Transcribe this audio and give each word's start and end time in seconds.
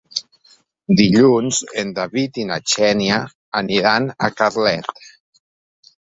Dilluns 0.99 1.57
en 1.81 1.91
David 1.99 2.39
i 2.43 2.45
na 2.51 2.57
Xènia 2.73 3.19
aniran 3.61 4.07
a 4.29 4.31
Carlet. 4.39 4.89